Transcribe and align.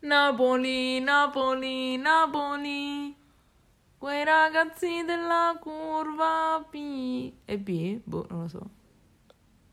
Napoli, 0.00 1.00
Napoli, 1.00 1.96
Napoli. 1.96 3.14
Quei 3.98 4.24
ragazzi 4.24 5.02
della 5.04 5.56
curva 5.60 6.64
P 6.70 7.32
e 7.44 7.58
B? 7.58 7.98
Boh, 8.04 8.26
non 8.30 8.42
lo 8.42 8.48
so. 8.48 8.60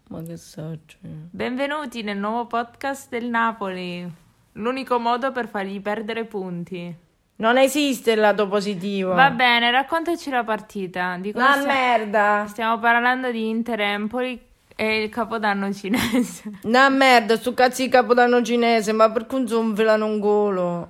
Ma 0.10 0.22
che 0.24 0.36
cioè. 0.38 0.98
Benvenuti 1.30 2.02
nel 2.02 2.18
nuovo 2.18 2.48
podcast 2.48 3.10
del 3.10 3.26
Napoli. 3.30 4.12
L'unico 4.54 5.00
modo 5.00 5.32
per 5.32 5.48
fargli 5.48 5.80
perdere 5.80 6.26
punti. 6.26 7.04
Non 7.38 7.58
esiste 7.58 8.12
il 8.14 8.20
lato 8.20 8.48
positivo. 8.48 9.14
Va 9.14 9.30
bene, 9.30 9.70
raccontaci 9.70 10.30
la 10.32 10.44
partita. 10.44 11.18
Di 11.18 11.34
cosa 11.34 11.46
Una 11.46 11.62
stia- 11.62 11.74
merda. 11.74 12.46
Stiamo 12.48 12.80
parlando 12.80 13.30
di 13.30 13.48
Inter 13.48 13.80
Empoli 13.82 14.45
e 14.76 15.04
il 15.04 15.10
capodanno 15.10 15.74
cinese. 15.74 16.44
Una 16.64 16.90
merda, 16.90 17.38
sto 17.38 17.54
cazzo 17.54 17.82
di 17.82 17.90
capodanno 17.90 18.44
cinese, 18.44 18.92
ma 18.92 19.10
perché 19.10 19.36
non 19.36 19.48
sono 19.48 19.74
velano 19.74 20.06
un 20.06 20.20
golo? 20.20 20.90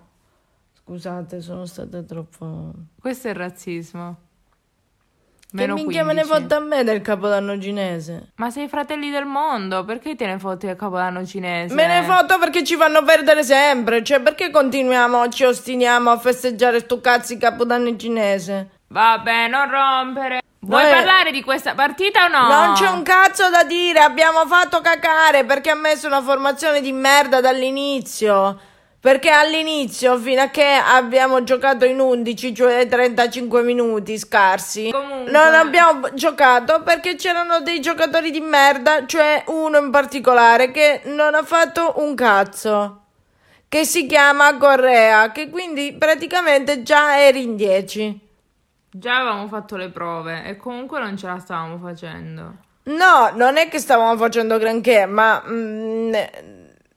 Scusate, 0.83 1.41
sono 1.41 1.65
stata 1.65 2.01
troppo... 2.03 2.71
Questo 2.99 3.27
è 3.27 3.31
il 3.31 3.37
razzismo. 3.37 4.17
Che 5.55 5.61
Meno 5.61 5.75
minchia 5.75 6.03
me 6.03 6.13
ne 6.13 6.23
15. 6.23 6.41
fotte 6.41 6.53
a 6.55 6.59
me 6.59 6.83
del 6.83 7.01
capodanno 7.01 7.59
cinese? 7.61 8.31
Ma 8.35 8.49
sei 8.49 8.67
fratelli 8.67 9.09
del 9.09 9.25
mondo, 9.25 9.85
perché 9.85 10.15
te 10.15 10.25
ne 10.25 10.37
fotti 10.37 10.65
del 10.65 10.75
capodanno 10.75 11.25
cinese? 11.25 11.73
Me 11.73 11.87
ne 11.87 12.03
foto 12.03 12.37
perché 12.37 12.63
ci 12.63 12.75
fanno 12.75 13.03
perdere 13.03 13.41
sempre. 13.41 14.03
Cioè, 14.03 14.19
perché 14.19 14.51
continuiamo, 14.51 15.29
ci 15.29 15.45
ostiniamo 15.45 16.09
a 16.09 16.17
festeggiare 16.17 16.79
sto 16.79 16.99
cazzo 16.99 17.33
di 17.33 17.39
capodanno 17.39 17.95
cinese? 17.95 18.69
Vabbè, 18.87 19.47
non 19.47 19.69
rompere. 19.69 20.41
Vuoi 20.67 20.81
Noi- 20.81 20.93
parlare 20.93 21.29
di 21.31 21.43
questa 21.43 21.75
partita 21.75 22.25
o 22.25 22.27
no? 22.27 22.47
Non 22.47 22.73
c'è 22.73 22.89
un 22.89 23.03
cazzo 23.03 23.49
da 23.49 23.63
dire, 23.63 23.99
abbiamo 23.99 24.47
fatto 24.47 24.81
cacare 24.81 25.45
perché 25.45 25.69
ha 25.69 25.75
messo 25.75 26.07
una 26.07 26.23
formazione 26.23 26.81
di 26.81 26.91
merda 26.91 27.39
dall'inizio. 27.39 28.59
Perché 28.99 29.29
all'inizio, 29.29 30.17
fino 30.17 30.41
a 30.41 30.47
che 30.47 30.65
abbiamo 30.65 31.43
giocato 31.43 31.85
in 31.85 31.99
11, 31.99 32.55
cioè 32.55 32.87
35 32.87 33.61
minuti 33.61 34.17
scarsi, 34.17 34.89
Comunque. 34.89 35.31
non 35.31 35.53
abbiamo 35.53 36.11
giocato 36.15 36.81
perché 36.81 37.13
c'erano 37.13 37.59
dei 37.59 37.79
giocatori 37.79 38.31
di 38.31 38.39
merda, 38.39 39.05
cioè 39.05 39.43
uno 39.49 39.77
in 39.77 39.91
particolare 39.91 40.71
che 40.71 41.01
non 41.03 41.35
ha 41.35 41.43
fatto 41.43 41.93
un 41.97 42.15
cazzo. 42.15 43.01
Che 43.69 43.85
si 43.85 44.07
chiama 44.07 44.57
Correa, 44.57 45.31
che 45.31 45.51
quindi 45.51 45.93
praticamente 45.93 46.81
già 46.81 47.19
eri 47.21 47.43
in 47.43 47.55
10. 47.55 48.19
Già 48.97 49.17
avevamo 49.17 49.47
fatto 49.49 49.75
le 49.75 49.89
prove 49.89 50.45
e 50.45 50.55
comunque 50.55 50.99
non 51.01 51.17
ce 51.17 51.27
la 51.27 51.37
stavamo 51.37 51.77
facendo. 51.79 52.55
No, 52.83 53.29
non 53.35 53.57
è 53.57 53.67
che 53.67 53.77
stavamo 53.79 54.15
facendo 54.15 54.57
granché, 54.57 55.05
ma 55.05 55.43
mm, 55.45 56.13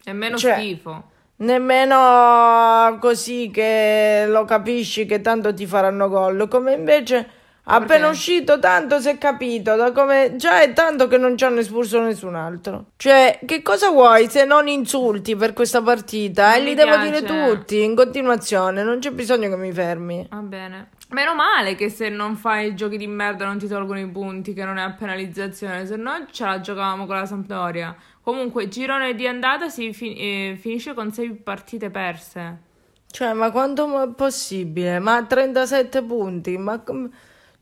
È 0.04 0.12
meno 0.12 0.36
Cioè- 0.36 0.54
schifo. 0.54 1.10
nemmeno 1.38 2.98
così 3.00 3.50
che 3.52 4.26
lo 4.28 4.44
capisci 4.44 5.06
che 5.06 5.20
tanto 5.20 5.52
ti 5.52 5.66
faranno 5.66 6.08
gol. 6.08 6.46
Come 6.48 6.72
invece 6.72 7.28
appena 7.68 8.08
uscito 8.08 8.58
tanto 8.58 9.00
si 9.00 9.08
è 9.08 9.18
capito, 9.18 9.76
da 9.76 9.92
come 9.92 10.34
già 10.36 10.60
è 10.60 10.72
tanto 10.72 11.06
che 11.08 11.18
non 11.18 11.36
ci 11.36 11.44
hanno 11.44 11.60
espulso 11.60 12.00
nessun 12.00 12.34
altro. 12.34 12.86
Cioè, 12.96 13.40
che 13.44 13.62
cosa 13.62 13.90
vuoi 13.90 14.28
se 14.28 14.44
non 14.44 14.68
insulti 14.68 15.36
per 15.36 15.52
questa 15.52 15.82
partita? 15.82 16.50
Non 16.50 16.60
e 16.60 16.64
li 16.64 16.74
devo 16.74 16.90
piace. 16.92 17.10
dire 17.10 17.22
tutti 17.22 17.82
in 17.82 17.94
continuazione, 17.94 18.82
non 18.82 18.98
c'è 18.98 19.10
bisogno 19.10 19.48
che 19.48 19.56
mi 19.56 19.72
fermi. 19.72 20.26
Va 20.30 20.38
bene. 20.38 20.90
Meno 21.10 21.34
male 21.34 21.74
che 21.74 21.88
se 21.88 22.10
non 22.10 22.36
fai 22.36 22.74
giochi 22.74 22.98
di 22.98 23.06
merda 23.06 23.46
non 23.46 23.58
ti 23.58 23.66
tolgono 23.66 23.98
i 23.98 24.08
punti, 24.08 24.52
che 24.52 24.64
non 24.64 24.76
è 24.76 24.82
a 24.82 24.92
penalizzazione, 24.92 25.86
se 25.86 25.96
no 25.96 26.26
ce 26.30 26.44
la 26.44 26.60
giocavamo 26.60 27.06
con 27.06 27.16
la 27.16 27.24
Sampdoria. 27.24 27.96
Comunque, 28.22 28.68
girone 28.68 29.14
di 29.14 29.26
andata 29.26 29.70
si 29.70 29.94
fi- 29.94 30.14
eh, 30.16 30.58
finisce 30.60 30.92
con 30.92 31.10
6 31.10 31.30
partite 31.36 31.88
perse. 31.88 32.66
Cioè, 33.10 33.32
ma 33.32 33.50
quanto 33.50 34.02
è 34.02 34.08
possibile? 34.14 34.98
Ma 34.98 35.24
37 35.24 36.02
punti? 36.02 36.58
Ma 36.58 36.78
com- 36.80 37.10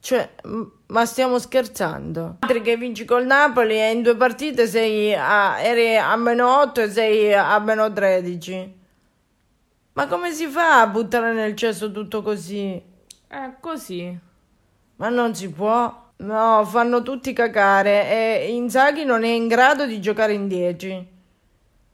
cioè, 0.01 0.31
ma 0.87 1.05
stiamo 1.05 1.39
scherzando? 1.39 2.37
Altri 2.41 2.63
che 2.63 2.77
vinci 2.77 3.05
col 3.05 3.27
Napoli 3.27 3.75
e 3.75 3.91
in 3.91 4.03
due 4.03 4.17
partite 4.17 4.67
sei 4.67 5.15
a, 5.15 5.61
eri 5.61 5.97
a 5.97 6.15
meno 6.17 6.61
8 6.61 6.83
e 6.83 6.91
sei 6.91 7.35
a 7.35 7.59
meno 7.59 7.93
13. 7.93 8.75
Ma 9.95 10.07
come 10.07 10.31
si 10.31 10.47
fa 10.47 10.83
a 10.83 10.87
buttare 10.87 11.33
nel 11.33 11.57
cesso 11.57 11.91
tutto 11.91 12.23
così? 12.23 12.81
È 13.27 13.55
così. 13.59 14.17
Ma 14.97 15.09
non 15.09 15.35
si 15.35 15.51
può. 15.51 16.05
No, 16.19 16.65
fanno 16.65 17.03
tutti 17.03 17.33
cacare 17.33 18.09
e 18.09 18.53
Inzaghi 18.53 19.05
non 19.05 19.25
è 19.25 19.29
in 19.29 19.49
grado 19.49 19.87
di 19.87 20.01
giocare 20.01 20.35
in 20.35 20.49
10. 20.49 21.09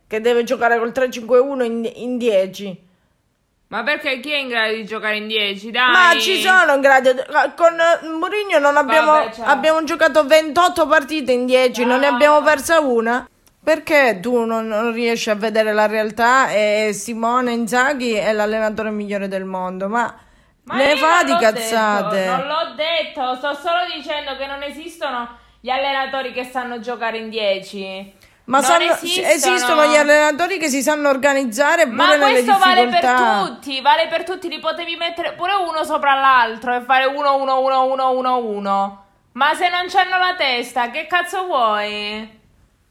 Che 0.06 0.20
deve 0.20 0.44
giocare 0.44 0.78
col 0.78 0.90
3-5-1 0.90 1.64
in, 1.64 1.90
in 1.94 2.18
10. 2.18 2.88
Ma 3.72 3.82
perché 3.84 4.20
chi 4.20 4.30
è 4.30 4.36
in 4.36 4.48
grado 4.48 4.74
di 4.74 4.84
giocare 4.84 5.16
in 5.16 5.26
10? 5.26 5.70
Dai! 5.70 5.90
Ma 5.90 6.20
ci 6.20 6.38
sono 6.42 6.74
in 6.74 6.82
grado. 6.82 7.14
Con 7.56 7.72
eh, 7.80 8.06
Mourinho 8.06 8.58
non 8.58 8.76
abbiamo, 8.76 9.12
Vabbè, 9.12 9.32
ciao. 9.32 9.46
abbiamo 9.46 9.82
giocato 9.84 10.26
28 10.26 10.86
partite 10.86 11.32
in 11.32 11.46
10, 11.46 11.86
non 11.86 12.00
ne 12.00 12.06
abbiamo 12.06 12.42
persa 12.42 12.80
una. 12.80 13.26
Perché 13.64 14.18
tu 14.20 14.44
non, 14.44 14.66
non 14.66 14.92
riesci 14.92 15.30
a 15.30 15.36
vedere 15.36 15.72
la 15.72 15.86
realtà 15.86 16.50
e 16.50 16.90
Simone 16.92 17.52
Inzaghi 17.52 18.12
è 18.12 18.32
l'allenatore 18.32 18.90
migliore 18.90 19.26
del 19.26 19.44
mondo? 19.46 19.88
Ma, 19.88 20.14
Ma 20.64 20.74
ne 20.74 20.90
io 20.90 20.96
fa 20.98 21.22
non 21.22 21.24
di 21.24 21.32
l'ho 21.32 21.38
cazzate. 21.38 22.16
detto, 22.16 22.30
non 22.36 22.46
l'ho 22.46 22.74
detto, 22.74 23.34
sto 23.36 23.54
solo 23.54 23.78
dicendo 23.94 24.36
che 24.36 24.46
non 24.46 24.62
esistono 24.64 25.38
gli 25.60 25.70
allenatori 25.70 26.32
che 26.32 26.44
sanno 26.44 26.78
giocare 26.78 27.16
in 27.16 27.30
10. 27.30 28.12
Ma 28.44 28.60
sanno- 28.60 28.96
esistono. 29.00 29.86
gli 29.86 29.96
allenatori 29.96 30.58
che 30.58 30.68
si 30.68 30.82
sanno 30.82 31.08
organizzare 31.08 31.84
pure 31.86 32.16
Ma 32.18 32.18
questo 32.18 32.58
vale 32.58 32.86
per 32.88 33.14
tutti, 33.14 33.80
vale 33.80 34.08
per 34.08 34.24
tutti, 34.24 34.48
li 34.48 34.58
potevi 34.58 34.96
mettere 34.96 35.32
pure 35.34 35.52
uno 35.54 35.84
sopra 35.84 36.14
l'altro 36.14 36.74
e 36.74 36.80
fare 36.80 37.04
1 37.04 37.34
1 37.36 37.60
1 37.60 37.84
1 37.84 38.10
1 38.10 38.36
1. 38.36 39.04
Ma 39.32 39.54
se 39.54 39.68
non 39.68 39.86
c'hanno 39.88 40.18
la 40.18 40.34
testa, 40.36 40.90
che 40.90 41.06
cazzo 41.06 41.44
vuoi? 41.46 42.40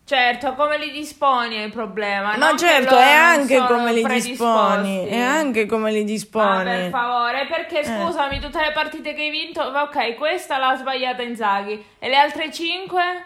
Certo, 0.03 0.55
come 0.55 0.77
li 0.77 0.91
disponi 0.91 1.55
è 1.55 1.63
il 1.63 1.71
problema. 1.71 2.33
Che 2.33 2.57
certo, 2.57 2.97
è 2.97 3.11
anche 3.11 3.59
come 3.59 3.93
li 3.93 4.03
disponi. 4.03 5.07
È 5.07 5.19
anche 5.19 5.65
come 5.67 5.91
li 5.91 5.99
Ma 5.99 6.05
per 6.05 6.11
disponi. 6.13 6.89
favore, 6.89 7.45
perché 7.45 7.83
scusami, 7.85 8.39
tutte 8.39 8.59
le 8.59 8.71
partite 8.73 9.13
che 9.13 9.21
hai 9.21 9.29
vinto, 9.29 9.71
va, 9.71 9.83
ok, 9.83 10.15
questa 10.15 10.57
l'ha 10.57 10.75
sbagliata 10.75 11.21
Inzaghi. 11.21 11.85
E 11.99 12.09
le 12.09 12.17
altre 12.17 12.51
5? 12.51 13.25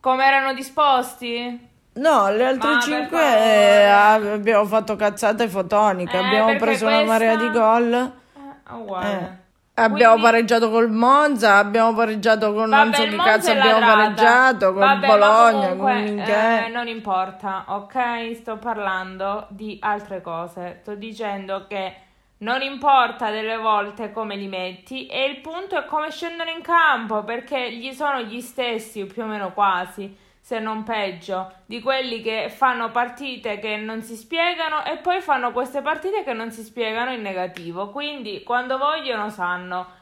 Come 0.00 0.24
erano 0.24 0.52
disposti? 0.54 1.66
No, 1.94 2.30
le 2.30 2.44
altre 2.46 2.68
Ma 2.68 2.74
per 2.74 2.82
5 2.84 3.08
favore. 3.18 3.90
abbiamo 4.34 4.64
fatto 4.66 4.94
cazzate 4.96 5.48
fotoniche. 5.48 6.16
Eh, 6.16 6.24
abbiamo 6.24 6.56
preso 6.56 6.86
una 6.86 7.02
marea 7.02 7.34
di 7.34 7.48
questa- 7.50 7.58
gol. 7.58 7.92
Eh, 7.92 8.72
uguale. 8.74 9.10
Eh. 9.10 9.46
Abbiamo 9.80 10.14
Quindi- 10.14 10.30
pareggiato 10.30 10.70
col 10.70 10.90
Monza, 10.90 11.56
abbiamo 11.56 11.94
pareggiato 11.94 12.52
con 12.52 12.68
non 12.68 12.90
Vabbè, 12.90 12.96
so 12.96 13.02
il 13.04 13.10
che 13.10 13.16
cazzo 13.16 13.50
abbiamo 13.52 13.78
ladrata. 13.78 13.94
pareggiato, 13.94 14.66
con 14.72 14.78
Vabbè, 14.80 15.06
Bologna, 15.06 15.68
comunque, 15.68 15.92
con 15.92 16.02
minchia. 16.02 16.66
eh, 16.66 16.68
non 16.68 16.88
importa, 16.88 17.64
ok? 17.68 18.34
Sto 18.34 18.56
parlando 18.56 19.46
di 19.50 19.78
altre 19.80 20.20
cose. 20.20 20.78
Sto 20.82 20.94
dicendo 20.96 21.66
che 21.68 21.94
non 22.38 22.62
importa 22.62 23.30
delle 23.30 23.56
volte 23.56 24.12
come 24.12 24.36
li 24.36 24.46
metti 24.46 25.06
e 25.06 25.24
il 25.24 25.40
punto 25.40 25.76
è 25.76 25.84
come 25.84 26.10
scendono 26.10 26.50
in 26.50 26.62
campo, 26.62 27.24
perché 27.24 27.72
gli 27.72 27.92
sono 27.92 28.20
gli 28.22 28.40
stessi, 28.40 29.06
più 29.06 29.22
o 29.22 29.26
meno 29.26 29.52
quasi, 29.52 30.16
se 30.40 30.58
non 30.60 30.82
peggio, 30.82 31.52
di 31.66 31.80
quelli 31.80 32.22
che 32.22 32.48
fanno 32.48 32.90
partite 32.90 33.58
che 33.58 33.76
non 33.76 34.02
si 34.02 34.16
spiegano 34.16 34.84
e 34.84 34.96
poi 34.98 35.20
fanno 35.20 35.52
queste 35.52 35.82
partite 35.82 36.22
che 36.22 36.32
non 36.32 36.50
si 36.50 36.62
spiegano 36.62 37.12
in 37.12 37.20
negativo. 37.20 37.90
Quindi 37.90 38.42
quando 38.42 38.78
vogliono 38.78 39.28
sanno. 39.30 39.96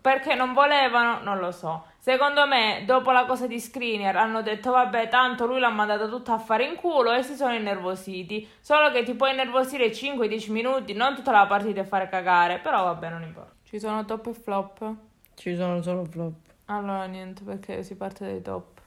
Perché 0.00 0.34
non 0.34 0.52
volevano, 0.52 1.20
non 1.22 1.38
lo 1.38 1.50
so. 1.50 1.86
Secondo 1.98 2.46
me, 2.46 2.82
dopo 2.86 3.10
la 3.12 3.24
cosa 3.26 3.46
di 3.46 3.60
Screener, 3.60 4.16
hanno 4.16 4.42
detto: 4.42 4.70
Vabbè, 4.72 5.08
tanto 5.08 5.46
lui 5.46 5.60
l'ha 5.60 5.70
mandato 5.70 6.08
tutto 6.08 6.32
a 6.32 6.38
fare 6.38 6.64
in 6.64 6.74
culo 6.76 7.12
e 7.12 7.22
si 7.22 7.34
sono 7.36 7.54
innervositi. 7.54 8.48
Solo 8.60 8.90
che 8.90 9.02
ti 9.04 9.14
puoi 9.14 9.30
innervosire 9.30 9.86
5-10 9.90 10.50
minuti, 10.50 10.92
non 10.94 11.14
tutta 11.14 11.30
la 11.30 11.46
partita 11.46 11.80
e 11.80 11.84
fare 11.84 12.08
cagare. 12.08 12.58
Però 12.58 12.82
vabbè, 12.84 13.08
non 13.10 13.22
importa. 13.22 13.52
Ci 13.62 13.78
sono 13.78 14.04
top 14.04 14.26
e 14.26 14.32
flop? 14.34 14.94
Ci 15.34 15.54
sono 15.56 15.80
solo 15.80 16.04
flop. 16.04 16.34
Allora 16.66 17.04
niente, 17.04 17.42
perché 17.44 17.82
si 17.82 17.94
parte 17.96 18.24
dai 18.24 18.42
top. 18.42 18.80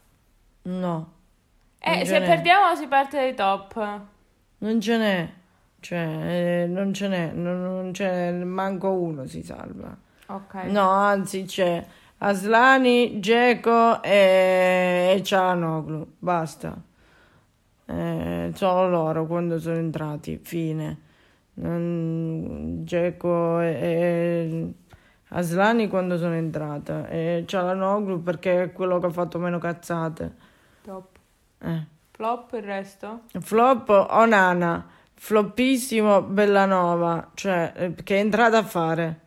No, 0.63 1.13
Eh, 1.80 1.98
Non 1.98 2.06
se 2.06 2.19
ce 2.19 2.21
perdiamo 2.21 2.75
si 2.75 2.88
parte 2.88 3.18
dai 3.18 3.33
top. 3.36 4.00
non 4.60 4.81
ce 4.81 4.98
n'è. 4.98 5.30
Cioè, 5.80 6.63
eh, 6.63 6.65
non 6.68 6.94
ce 6.94 7.07
n'è, 7.07 7.31
non, 7.31 7.62
non 7.62 7.92
c'è 7.92 8.31
manco 8.31 8.89
uno 8.89 9.27
si 9.27 9.44
salva. 9.44 9.95
Ok. 10.27 10.54
No, 10.66 10.89
anzi 10.89 11.44
c'è 11.44 11.86
Aslani, 12.18 13.19
Geco 13.19 14.01
e, 14.01 15.22
Cialanoglu, 15.24 16.13
basta. 16.18 16.75
Eh, 17.88 18.51
solo 18.56 18.89
loro 18.89 19.27
quando 19.27 19.60
sono 19.60 19.77
entrati, 19.77 20.39
fine. 20.42 21.00
E, 21.57 23.16
e 23.63 24.74
Aslani 25.30 25.88
quando 25.88 26.18
sono 26.18 26.33
entrata 26.33 27.07
e 27.07 27.44
Cialanoglu 27.45 28.22
perché 28.22 28.63
è 28.63 28.72
quello 28.72 29.00
che 29.00 29.06
ha 29.06 29.12
fatto 29.12 29.38
meno 29.39 29.60
cazzate. 29.60 30.33
Top. 30.81 31.18
Eh. 31.60 31.86
Flop 32.12 32.54
il 32.54 32.63
resto? 32.63 33.22
Flop 33.39 33.89
Onana 33.89 34.88
floppissimo 35.13 36.22
Bellanova, 36.22 37.31
cioè 37.33 37.74
eh, 37.75 37.94
che 37.95 38.18
è 38.18 38.19
entrata 38.19 38.60
a 38.60 38.63
fare? 38.63 39.19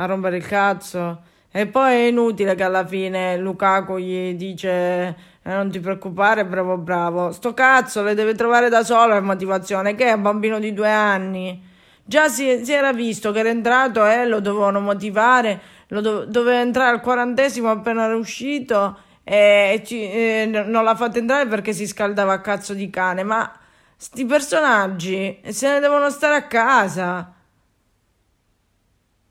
A 0.00 0.04
rompere 0.04 0.36
il 0.36 0.46
cazzo? 0.46 1.22
E 1.50 1.66
poi 1.66 1.92
è 1.92 2.06
inutile 2.06 2.54
che 2.54 2.62
alla 2.62 2.86
fine 2.86 3.36
Lukaku 3.36 3.98
gli 3.98 4.34
dice 4.34 4.68
eh, 4.70 5.16
non 5.42 5.70
ti 5.72 5.80
preoccupare, 5.80 6.44
bravo 6.44 6.76
bravo. 6.76 7.32
Sto 7.32 7.52
cazzo 7.52 8.04
le 8.04 8.14
deve 8.14 8.34
trovare 8.34 8.68
da 8.68 8.84
solo 8.84 9.14
la 9.14 9.20
motivazione, 9.20 9.96
che 9.96 10.04
è 10.04 10.12
un 10.12 10.22
bambino 10.22 10.60
di 10.60 10.72
due 10.72 10.90
anni. 10.90 11.60
Già 12.04 12.28
si, 12.28 12.64
si 12.64 12.72
era 12.72 12.92
visto 12.92 13.32
che 13.32 13.40
era 13.40 13.48
entrato 13.48 14.06
e 14.06 14.20
eh, 14.20 14.26
lo 14.26 14.38
dovevano 14.40 14.78
motivare, 14.78 15.60
lo 15.88 16.00
do, 16.00 16.24
doveva 16.26 16.60
entrare 16.60 16.90
al 16.90 17.00
quarantesimo 17.00 17.68
appena 17.68 18.04
era 18.04 18.16
uscito 18.16 18.98
e, 19.24 19.82
ci, 19.84 20.00
e 20.00 20.46
non 20.46 20.84
l'ha 20.84 20.94
fatto 20.94 21.18
entrare 21.18 21.46
perché 21.48 21.72
si 21.72 21.88
scaldava 21.88 22.34
a 22.34 22.40
cazzo 22.40 22.72
di 22.72 22.88
cane, 22.88 23.24
ma 23.24 23.52
sti 23.96 24.24
personaggi 24.26 25.40
se 25.48 25.72
ne 25.72 25.80
devono 25.80 26.08
stare 26.08 26.36
a 26.36 26.46
casa. 26.46 27.32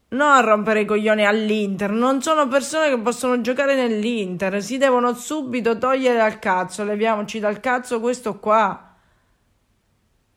Non 0.09 0.30
a 0.30 0.39
rompere 0.39 0.81
i 0.81 0.86
coglioni 0.86 1.25
all'Inter, 1.25 1.92
non 1.92 2.21
sono 2.21 2.48
persone 2.48 2.88
che 2.88 2.98
possono 2.98 3.42
giocare 3.42 3.75
nell'Inter, 3.75 4.63
si 4.63 4.77
devono 4.77 5.13
subito 5.13 5.77
togliere 5.77 6.15
dal 6.15 6.39
cazzo, 6.39 6.86
leviamoci 6.86 7.39
dal 7.39 7.59
cazzo 7.59 8.00
questo 8.00 8.39
qua. 8.39 8.95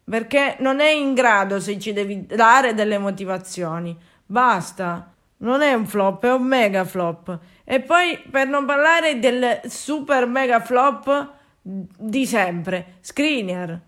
Perché 0.02 0.56
non 0.58 0.80
è 0.80 0.90
in 0.90 1.14
grado 1.14 1.60
se 1.60 1.78
ci 1.78 1.92
devi 1.92 2.26
dare 2.26 2.74
delle 2.74 2.98
motivazioni. 2.98 3.96
Basta. 4.26 5.12
Non 5.38 5.62
è 5.62 5.72
un 5.72 5.86
flop, 5.86 6.26
è 6.26 6.32
un 6.32 6.42
mega 6.42 6.84
flop. 6.84 7.38
E 7.62 7.80
poi 7.80 8.18
per 8.28 8.48
non 8.48 8.66
parlare 8.66 9.20
del 9.20 9.60
super 9.66 10.26
mega 10.26 10.60
flop 10.60 11.32
di 11.62 12.26
sempre, 12.26 12.96
Screener. 13.00 13.80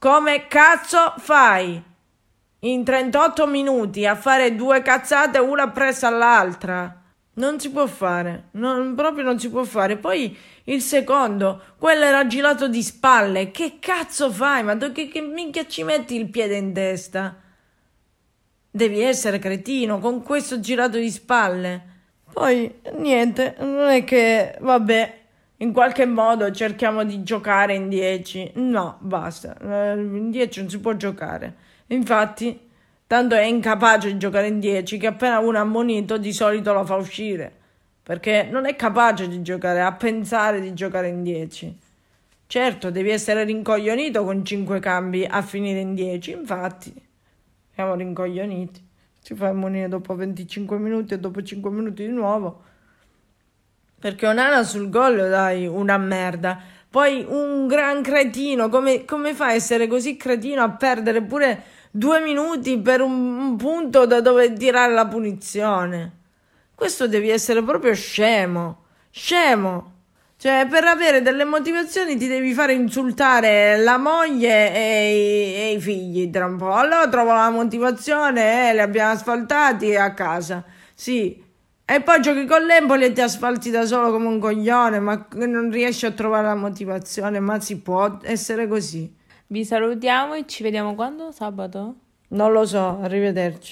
Come 0.00 0.48
cazzo 0.48 1.14
fai 1.18 1.80
in 2.64 2.84
38 2.84 3.46
minuti 3.46 4.06
a 4.06 4.14
fare 4.14 4.54
due 4.54 4.82
cazzate 4.82 5.38
una 5.38 5.64
appresso 5.64 6.06
all'altra? 6.06 7.00
Non 7.34 7.58
si 7.58 7.70
può 7.70 7.86
fare, 7.86 8.48
non, 8.52 8.94
proprio 8.94 9.24
non 9.24 9.38
si 9.38 9.50
può 9.50 9.64
fare. 9.64 9.96
Poi 9.96 10.36
il 10.64 10.80
secondo, 10.82 11.60
quello 11.78 12.04
era 12.04 12.26
girato 12.26 12.68
di 12.68 12.82
spalle. 12.82 13.50
Che 13.50 13.78
cazzo 13.80 14.30
fai? 14.30 14.62
Ma 14.62 14.76
che, 14.76 15.08
che 15.08 15.20
minchia 15.20 15.66
ci 15.66 15.82
metti 15.82 16.14
il 16.14 16.28
piede 16.28 16.56
in 16.56 16.72
testa? 16.72 17.36
Devi 18.70 19.00
essere 19.00 19.38
cretino 19.38 19.98
con 19.98 20.22
questo 20.22 20.60
girato 20.60 20.98
di 20.98 21.10
spalle. 21.10 21.90
Poi 22.32 22.80
niente, 22.98 23.56
non 23.58 23.88
è 23.88 24.04
che 24.04 24.56
vabbè, 24.60 25.20
in 25.58 25.72
qualche 25.72 26.06
modo 26.06 26.50
cerchiamo 26.52 27.02
di 27.02 27.22
giocare 27.22 27.74
in 27.74 27.88
10. 27.88 28.52
No, 28.56 28.98
basta, 29.00 29.56
eh, 29.58 29.94
in 29.94 30.30
10 30.30 30.60
non 30.60 30.68
si 30.68 30.78
può 30.78 30.94
giocare. 30.94 31.70
Infatti, 31.92 32.58
tanto 33.06 33.34
è 33.34 33.42
incapace 33.42 34.12
di 34.12 34.18
giocare 34.18 34.46
in 34.46 34.60
10 34.60 34.96
che 34.96 35.06
appena 35.06 35.38
uno 35.38 35.58
è 35.58 35.60
ammonito 35.60 36.16
di 36.16 36.32
solito 36.32 36.72
lo 36.72 36.84
fa 36.84 36.96
uscire. 36.96 37.60
Perché 38.02 38.48
non 38.50 38.66
è 38.66 38.74
capace 38.74 39.28
di 39.28 39.42
giocare, 39.42 39.80
a 39.80 39.92
pensare 39.92 40.60
di 40.60 40.72
giocare 40.74 41.08
in 41.08 41.22
10. 41.22 41.78
Certo, 42.46 42.90
devi 42.90 43.10
essere 43.10 43.44
rincoglionito 43.44 44.24
con 44.24 44.44
5 44.44 44.80
cambi 44.80 45.24
a 45.24 45.40
finire 45.42 45.80
in 45.80 45.94
10, 45.94 46.32
infatti. 46.32 46.92
Siamo 47.74 47.94
rincoglioniti. 47.94 48.84
Si 49.20 49.34
fa 49.34 49.48
ammonire 49.48 49.88
dopo 49.88 50.14
25 50.14 50.78
minuti 50.78 51.14
e 51.14 51.18
dopo 51.18 51.42
5 51.42 51.70
minuti 51.70 52.04
di 52.04 52.12
nuovo. 52.12 52.62
Perché 54.00 54.26
Onana 54.26 54.64
sul 54.64 54.90
gol, 54.90 55.16
dai, 55.28 55.66
una 55.66 55.96
merda. 55.96 56.60
Poi 56.90 57.24
un 57.26 57.68
gran 57.68 58.02
cretino. 58.02 58.68
Come, 58.68 59.04
come 59.04 59.32
fa 59.32 59.46
a 59.46 59.52
essere 59.54 59.86
così 59.86 60.16
cretino 60.16 60.62
a 60.62 60.70
perdere 60.70 61.22
pure 61.22 61.62
due 61.94 62.20
minuti 62.20 62.78
per 62.78 63.02
un, 63.02 63.38
un 63.38 63.56
punto 63.56 64.06
da 64.06 64.20
dove 64.20 64.52
tirare 64.54 64.92
la 64.92 65.06
punizione? 65.06 66.20
Questo 66.74 67.06
devi 67.06 67.28
essere 67.28 67.62
proprio 67.62 67.94
scemo. 67.94 68.84
Scemo. 69.10 69.90
Cioè, 70.36 70.66
per 70.68 70.82
avere 70.84 71.22
delle 71.22 71.44
motivazioni 71.44 72.16
ti 72.16 72.26
devi 72.26 72.52
fare 72.52 72.72
insultare 72.72 73.76
la 73.76 73.98
moglie 73.98 74.74
e 74.74 75.14
i, 75.14 75.54
e 75.54 75.72
i 75.74 75.80
figli 75.80 76.30
tra 76.30 76.46
un 76.46 76.56
po'. 76.56 76.72
Allora 76.72 77.08
trovo 77.08 77.32
la 77.32 77.50
motivazione, 77.50 78.70
eh, 78.70 78.72
li 78.72 78.80
abbiamo 78.80 79.12
asfaltati 79.12 79.94
a 79.94 80.12
casa. 80.14 80.64
Sì. 80.94 81.40
E 81.84 82.00
poi 82.00 82.20
giochi 82.20 82.46
con 82.46 82.64
l'Empoli 82.64 83.04
e 83.04 83.12
ti 83.12 83.20
asfalti 83.20 83.70
da 83.70 83.84
solo 83.84 84.10
come 84.10 84.26
un 84.26 84.40
coglione, 84.40 84.98
ma 84.98 85.28
non 85.34 85.70
riesci 85.70 86.06
a 86.06 86.10
trovare 86.10 86.46
la 86.46 86.54
motivazione, 86.56 87.38
ma 87.38 87.60
si 87.60 87.78
può 87.78 88.18
essere 88.22 88.66
così. 88.66 89.14
Vi 89.48 89.64
salutiamo 89.64 90.34
e 90.34 90.46
ci 90.46 90.62
vediamo 90.62 90.94
quando? 90.94 91.30
Sabato? 91.30 91.94
Non 92.28 92.52
lo 92.52 92.64
so, 92.64 92.98
arrivederci. 93.00 93.60